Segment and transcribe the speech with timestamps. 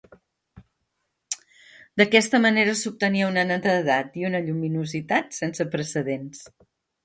[2.03, 6.45] D'aquesta manera s'obtenia una netedat i una lluminositat sense precedents.